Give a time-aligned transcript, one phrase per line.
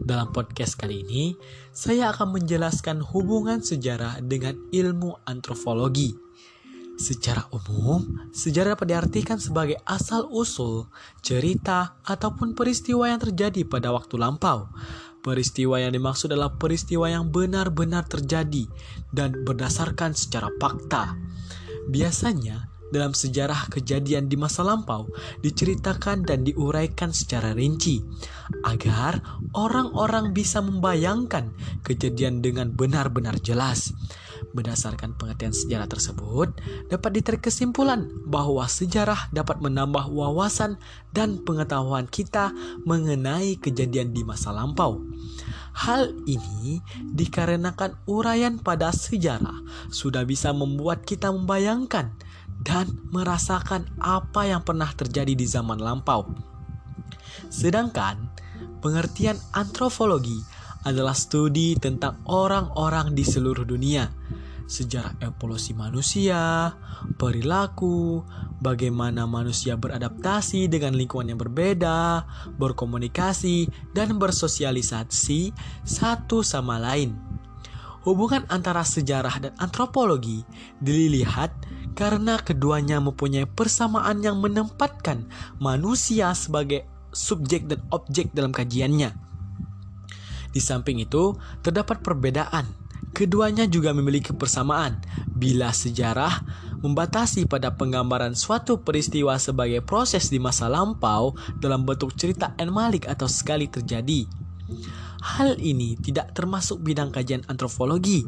[0.00, 1.36] Dalam podcast kali ini,
[1.68, 6.16] saya akan menjelaskan hubungan sejarah dengan ilmu antropologi.
[6.96, 10.88] Secara umum, sejarah dapat diartikan sebagai asal-usul,
[11.20, 14.68] cerita, ataupun peristiwa yang terjadi pada waktu lampau
[15.20, 18.64] Peristiwa yang dimaksud adalah peristiwa yang benar-benar terjadi
[19.12, 21.12] dan berdasarkan secara fakta.
[21.92, 25.08] Biasanya, dalam sejarah kejadian di masa lampau
[25.40, 28.02] diceritakan dan diuraikan secara rinci
[28.66, 29.22] agar
[29.54, 31.54] orang-orang bisa membayangkan
[31.86, 33.94] kejadian dengan benar-benar jelas.
[34.50, 36.50] Berdasarkan pengertian sejarah tersebut,
[36.90, 40.80] dapat ditarik kesimpulan bahwa sejarah dapat menambah wawasan
[41.14, 42.50] dan pengetahuan kita
[42.82, 45.06] mengenai kejadian di masa lampau.
[45.70, 46.82] Hal ini
[47.14, 49.54] dikarenakan uraian pada sejarah
[49.94, 52.10] sudah bisa membuat kita membayangkan
[52.60, 56.28] dan merasakan apa yang pernah terjadi di zaman lampau.
[57.48, 58.30] Sedangkan
[58.84, 60.36] pengertian antropologi
[60.84, 64.08] adalah studi tentang orang-orang di seluruh dunia
[64.70, 66.70] sejarah evolusi manusia,
[67.18, 68.22] perilaku,
[68.62, 72.22] bagaimana manusia beradaptasi dengan lingkungan yang berbeda,
[72.54, 75.50] berkomunikasi, dan bersosialisasi
[75.82, 77.18] satu sama lain.
[78.06, 80.46] Hubungan antara sejarah dan antropologi
[80.80, 81.52] dilihat
[81.94, 85.26] karena keduanya mempunyai persamaan yang menempatkan
[85.58, 89.10] manusia sebagai subjek dan objek dalam kajiannya.
[90.50, 92.80] Di samping itu, terdapat perbedaan
[93.10, 95.02] Keduanya juga memiliki persamaan
[95.34, 96.46] bila sejarah
[96.78, 103.10] membatasi pada penggambaran suatu peristiwa sebagai proses di masa lampau dalam bentuk cerita en malik
[103.10, 104.30] atau sekali terjadi.
[105.20, 108.24] Hal ini tidak termasuk bidang kajian antropologi.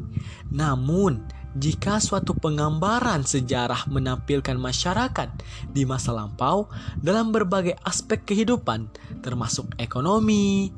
[0.51, 5.29] Namun, jika suatu penggambaran sejarah menampilkan masyarakat
[5.69, 8.89] di masa lampau dalam berbagai aspek kehidupan,
[9.21, 10.73] termasuk ekonomi,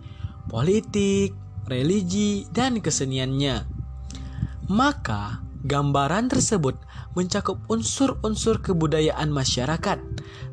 [0.50, 1.34] politik,
[1.70, 3.64] religi, dan keseniannya,
[4.66, 6.76] maka gambaran tersebut
[7.14, 9.98] mencakup unsur-unsur kebudayaan masyarakat.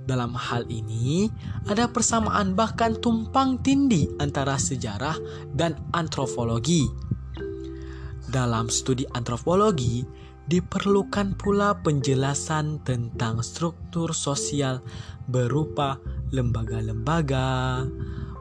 [0.06, 1.30] Dalam hal ini,
[1.66, 5.18] ada persamaan bahkan tumpang tindih antara sejarah
[5.54, 7.11] dan antropologi.
[8.32, 10.08] Dalam studi antropologi,
[10.48, 14.80] diperlukan pula penjelasan tentang struktur sosial
[15.28, 16.00] berupa
[16.32, 17.84] lembaga-lembaga,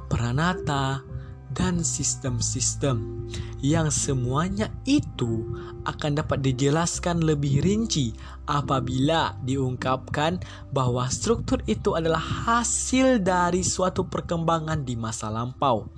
[0.07, 1.03] peranata,
[1.51, 3.27] dan sistem-sistem
[3.59, 5.51] yang semuanya itu
[5.83, 8.15] akan dapat dijelaskan lebih rinci
[8.47, 10.39] apabila diungkapkan
[10.71, 15.91] bahwa struktur itu adalah hasil dari suatu perkembangan di masa lampau.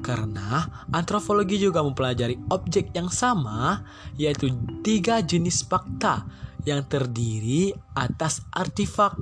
[0.00, 0.64] Karena
[0.94, 3.82] antropologi juga mempelajari objek yang sama,
[4.16, 4.48] yaitu
[4.80, 6.24] tiga jenis fakta
[6.66, 9.14] yang terdiri atas artefak,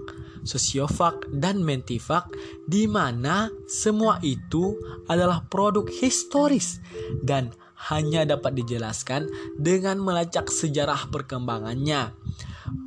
[0.42, 2.26] sosiofak, dan mentifak
[2.66, 6.80] di mana semua itu adalah produk historis
[7.22, 7.52] dan
[7.92, 9.28] hanya dapat dijelaskan
[9.60, 12.16] dengan melacak sejarah perkembangannya.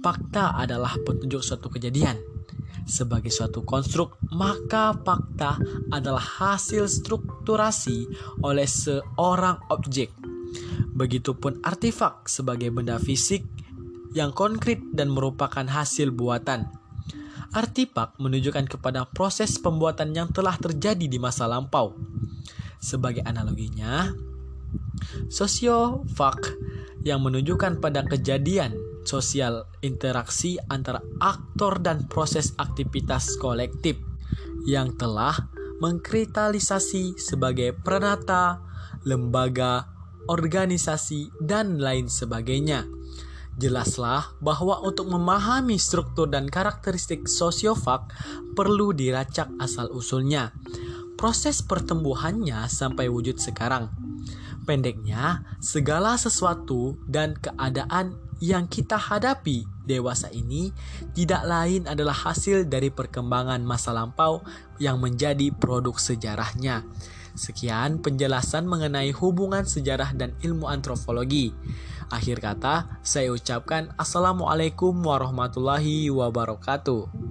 [0.02, 2.39] Fakta adalah petunjuk suatu kejadian.
[2.90, 5.62] Sebagai suatu konstruk, maka fakta
[5.94, 8.10] adalah hasil strukturasi
[8.42, 10.10] oleh seorang objek.
[10.98, 13.46] Begitupun artefak sebagai benda fisik
[14.18, 16.66] yang konkret dan merupakan hasil buatan.
[17.54, 21.94] Artipak menunjukkan kepada proses pembuatan yang telah terjadi di masa lampau.
[22.82, 24.10] Sebagai analoginya,
[25.30, 26.58] sosiofak
[27.06, 33.98] yang menunjukkan pada kejadian sosial interaksi antara aktor dan proses aktivitas kolektif
[34.70, 35.50] yang telah
[35.82, 38.62] mengkritalisasi sebagai pranata,
[39.10, 39.90] lembaga,
[40.30, 42.86] organisasi, dan lain sebagainya.
[43.60, 48.08] Jelaslah bahwa untuk memahami struktur dan karakteristik sosiofak
[48.56, 50.56] perlu diracak asal-usulnya,
[51.20, 53.92] proses pertumbuhannya sampai wujud sekarang.
[54.64, 60.72] Pendeknya, segala sesuatu dan keadaan yang kita hadapi dewasa ini
[61.12, 64.40] tidak lain adalah hasil dari perkembangan masa lampau
[64.80, 66.88] yang menjadi produk sejarahnya.
[67.36, 71.52] Sekian penjelasan mengenai hubungan sejarah dan ilmu antropologi.
[72.10, 77.29] Akhir kata, saya ucapkan Assalamualaikum warahmatullahi wabarakatuh.